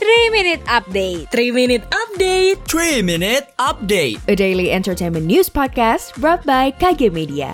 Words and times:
3 0.00 0.32
Minute 0.32 0.64
Update. 0.64 1.28
3 1.28 1.52
Minute 1.52 1.84
Update. 1.92 2.56
3 2.64 3.04
Minute 3.04 3.52
Update. 3.60 4.16
A 4.24 4.32
daily 4.32 4.72
entertainment 4.72 5.28
news 5.28 5.52
podcast 5.52 6.16
brought 6.16 6.40
by 6.48 6.72
KG 6.72 7.12
Media. 7.12 7.52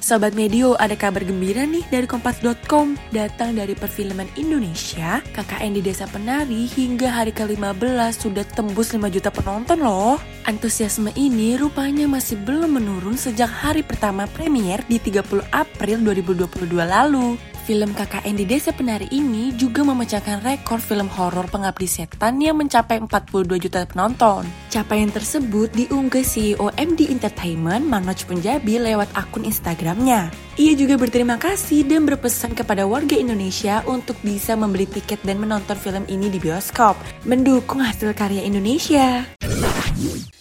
Sobat 0.00 0.32
Medio, 0.32 0.80
ada 0.80 0.96
kabar 0.96 1.20
gembira 1.20 1.68
nih 1.68 1.84
dari 1.92 2.08
Kompas.com 2.08 2.96
Datang 3.12 3.60
dari 3.60 3.76
perfilman 3.76 4.32
Indonesia 4.40 5.20
KKN 5.36 5.76
di 5.76 5.84
Desa 5.84 6.08
Penari 6.08 6.64
hingga 6.64 7.12
hari 7.12 7.36
ke-15 7.36 8.16
sudah 8.16 8.48
tembus 8.48 8.96
5 8.96 9.04
juta 9.12 9.28
penonton 9.28 9.84
loh 9.84 10.16
Antusiasme 10.48 11.12
ini 11.20 11.56
rupanya 11.60 12.08
masih 12.08 12.40
belum 12.40 12.80
menurun 12.80 13.16
sejak 13.16 13.48
hari 13.48 13.84
pertama 13.84 14.24
premier 14.24 14.80
di 14.88 14.96
30 14.96 15.44
April 15.52 16.00
2022 16.00 16.72
lalu 16.80 17.36
Film 17.70 17.94
KKN 17.94 18.34
di 18.34 18.48
Desa 18.48 18.74
Penari 18.74 19.06
ini 19.14 19.54
juga 19.54 19.86
memecahkan 19.86 20.42
rekor 20.42 20.82
film 20.82 21.06
horor 21.06 21.46
pengabdi 21.46 21.86
setan 21.86 22.42
yang 22.42 22.58
mencapai 22.58 22.98
42 22.98 23.46
juta 23.62 23.86
penonton. 23.86 24.42
Capaian 24.72 25.06
tersebut 25.06 25.70
diunggah 25.76 26.24
CEO 26.26 26.72
MD 26.74 27.14
Entertainment 27.14 27.86
Manoj 27.86 28.26
Punjabi 28.26 28.82
lewat 28.82 29.14
akun 29.14 29.46
Instagramnya. 29.46 30.34
Ia 30.58 30.72
juga 30.74 30.98
berterima 30.98 31.38
kasih 31.38 31.86
dan 31.86 32.10
berpesan 32.10 32.58
kepada 32.58 32.90
warga 32.90 33.14
Indonesia 33.14 33.86
untuk 33.86 34.18
bisa 34.24 34.58
membeli 34.58 34.90
tiket 34.90 35.22
dan 35.22 35.38
menonton 35.38 35.78
film 35.78 36.02
ini 36.10 36.26
di 36.26 36.42
bioskop, 36.42 36.98
mendukung 37.22 37.86
hasil 37.86 38.10
karya 38.18 38.42
Indonesia. 38.42 39.39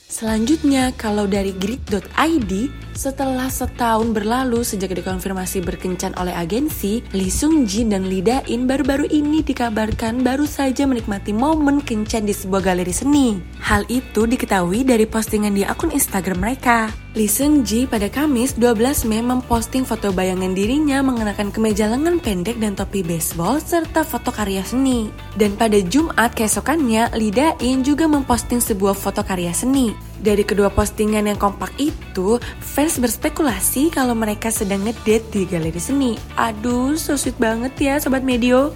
Selanjutnya, 0.10 0.92
kalau 0.98 1.30
dari 1.30 1.54
grid.id, 1.56 2.52
setelah 3.00 3.48
setahun 3.48 4.12
berlalu 4.12 4.60
sejak 4.60 4.92
dikonfirmasi 4.92 5.64
berkencan 5.64 6.12
oleh 6.20 6.36
agensi, 6.36 7.00
Lee 7.16 7.32
Sung 7.32 7.64
Ji 7.64 7.88
dan 7.88 8.12
Lee 8.12 8.20
Da 8.20 8.44
In 8.52 8.68
baru-baru 8.68 9.08
ini 9.08 9.40
dikabarkan 9.40 10.20
baru 10.20 10.44
saja 10.44 10.84
menikmati 10.84 11.32
momen 11.32 11.80
kencan 11.80 12.28
di 12.28 12.36
sebuah 12.36 12.60
galeri 12.60 12.92
seni. 12.92 13.40
Hal 13.64 13.88
itu 13.88 14.28
diketahui 14.28 14.84
dari 14.84 15.08
postingan 15.08 15.56
di 15.56 15.64
akun 15.64 15.96
Instagram 15.96 16.44
mereka. 16.44 16.92
Lee 17.16 17.32
Seung 17.32 17.64
Ji 17.64 17.88
pada 17.88 18.12
Kamis 18.12 18.60
12 18.60 19.08
Mei 19.08 19.24
memposting 19.24 19.88
foto 19.88 20.12
bayangan 20.12 20.52
dirinya 20.52 21.00
mengenakan 21.00 21.56
kemeja 21.56 21.88
lengan 21.88 22.20
pendek 22.20 22.60
dan 22.60 22.76
topi 22.76 23.00
baseball 23.00 23.64
serta 23.64 24.04
foto 24.04 24.36
karya 24.36 24.60
seni. 24.68 25.08
Dan 25.40 25.56
pada 25.56 25.80
Jumat 25.80 26.36
keesokannya, 26.36 27.16
Lee 27.16 27.32
Da 27.32 27.56
In 27.64 27.80
juga 27.80 28.12
memposting 28.12 28.60
sebuah 28.60 28.92
foto 28.92 29.24
karya 29.24 29.56
seni. 29.56 30.09
Dari 30.20 30.44
kedua 30.44 30.68
postingan 30.68 31.32
yang 31.32 31.40
kompak 31.40 31.72
itu, 31.80 32.38
fans 32.60 33.00
berspekulasi 33.00 33.88
kalau 33.90 34.12
mereka 34.14 34.52
sedang 34.52 34.84
ngedate 34.84 35.32
di 35.32 35.48
galeri 35.48 35.80
seni. 35.80 36.20
Aduh, 36.36 37.00
so 37.00 37.16
sweet 37.16 37.40
banget 37.40 37.72
ya 37.80 37.96
Sobat 38.04 38.28
Medio. 38.28 38.76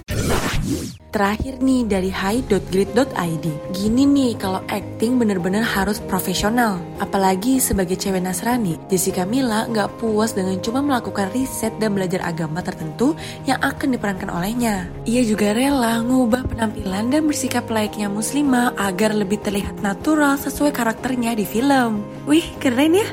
Terakhir 1.14 1.62
nih 1.62 1.86
dari 1.86 2.10
hi.grid.id 2.10 3.46
Gini 3.70 4.02
nih 4.02 4.34
kalau 4.34 4.58
acting 4.66 5.14
bener-bener 5.14 5.62
harus 5.62 6.02
profesional. 6.02 6.82
Apalagi 6.98 7.62
sebagai 7.62 7.94
cewek 7.94 8.18
Nasrani 8.18 8.82
Jessica 8.90 9.22
Mila 9.22 9.70
nggak 9.70 10.02
puas 10.02 10.34
dengan 10.34 10.58
cuma 10.58 10.82
melakukan 10.82 11.30
riset 11.30 11.70
dan 11.78 11.94
belajar 11.94 12.18
agama 12.26 12.66
tertentu 12.66 13.14
Yang 13.46 13.62
akan 13.62 13.88
diperankan 13.94 14.30
olehnya. 14.34 14.90
Ia 15.06 15.22
juga 15.22 15.54
rela 15.54 16.02
ngubah 16.02 16.50
penampilan 16.50 17.14
dan 17.14 17.30
bersikap 17.30 17.70
layaknya 17.70 18.10
muslimah 18.10 18.74
Agar 18.74 19.14
lebih 19.14 19.38
terlihat 19.38 19.86
natural 19.86 20.34
sesuai 20.34 20.74
karakternya 20.74 21.38
di 21.38 21.46
film. 21.46 22.02
Wih 22.26 22.42
keren 22.58 22.98
ya 22.98 23.06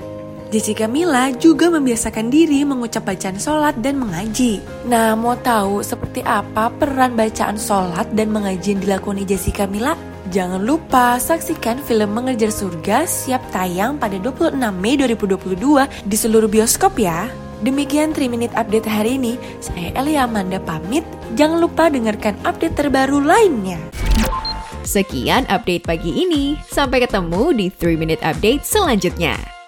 Jessica 0.51 0.83
Mila 0.83 1.31
juga 1.39 1.71
membiasakan 1.71 2.27
diri 2.27 2.67
mengucap 2.67 3.07
bacaan 3.07 3.39
sholat 3.39 3.79
dan 3.79 3.95
mengaji. 4.03 4.59
Nah, 4.83 5.15
mau 5.15 5.39
tahu 5.39 5.79
seperti 5.79 6.19
apa 6.27 6.67
peran 6.75 7.15
bacaan 7.15 7.55
sholat 7.55 8.11
dan 8.11 8.35
mengaji 8.35 8.75
yang 8.75 8.83
dilakoni 8.83 9.23
Jessica 9.23 9.63
Mila? 9.63 9.95
Jangan 10.27 10.59
lupa 10.59 11.15
saksikan 11.23 11.79
film 11.79 12.11
Mengejar 12.11 12.51
Surga 12.51 13.07
siap 13.07 13.39
tayang 13.55 13.95
pada 13.95 14.19
26 14.19 14.59
Mei 14.75 14.99
2022 14.99 15.87
di 16.03 16.15
seluruh 16.19 16.51
bioskop 16.51 16.99
ya. 16.99 17.31
Demikian 17.63 18.11
3 18.11 18.27
Minute 18.27 18.51
Update 18.51 18.91
hari 18.91 19.15
ini. 19.15 19.39
Saya 19.63 19.95
Elia 19.95 20.27
Amanda 20.27 20.59
pamit. 20.59 21.07
Jangan 21.39 21.63
lupa 21.63 21.87
dengarkan 21.87 22.35
update 22.43 22.75
terbaru 22.75 23.23
lainnya. 23.23 23.79
Sekian 24.83 25.47
update 25.47 25.87
pagi 25.87 26.11
ini. 26.11 26.59
Sampai 26.67 26.99
ketemu 26.99 27.55
di 27.55 27.71
3 27.71 27.95
Minute 27.95 28.19
Update 28.19 28.67
selanjutnya. 28.67 29.60